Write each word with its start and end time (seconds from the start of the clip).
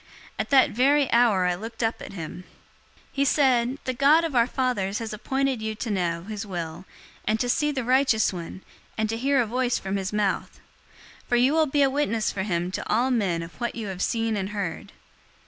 In 0.39 0.47
that 0.49 0.71
very 0.71 1.11
hour 1.13 1.45
I 1.45 1.53
looked 1.53 1.83
up 1.83 2.01
at 2.01 2.13
him. 2.13 2.43
022:014 3.09 3.09
He 3.11 3.25
said, 3.25 3.77
'The 3.83 3.93
God 3.93 4.23
of 4.23 4.35
our 4.35 4.47
fathers 4.47 4.97
has 4.97 5.13
appointed 5.13 5.61
you 5.61 5.75
to 5.75 5.91
know 5.91 6.23
his 6.23 6.43
will, 6.43 6.85
and 7.23 7.39
to 7.39 7.47
see 7.47 7.71
the 7.71 7.83
Righteous 7.83 8.33
One, 8.33 8.63
and 8.97 9.07
to 9.09 9.15
hear 9.17 9.39
a 9.39 9.45
voice 9.45 9.77
from 9.77 9.97
his 9.97 10.11
mouth. 10.11 10.59
022:015 11.25 11.29
For 11.29 11.35
you 11.35 11.53
will 11.53 11.67
be 11.67 11.83
a 11.83 11.89
witness 11.91 12.31
for 12.31 12.41
him 12.41 12.71
to 12.71 12.89
all 12.91 13.11
men 13.11 13.43
of 13.43 13.53
what 13.61 13.75
you 13.75 13.89
have 13.89 14.01
seen 14.01 14.35
and 14.35 14.49
heard. 14.49 14.91